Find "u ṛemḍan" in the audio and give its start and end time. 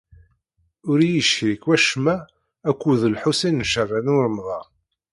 4.13-4.67